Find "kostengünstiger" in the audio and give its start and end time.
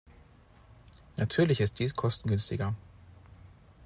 1.95-2.73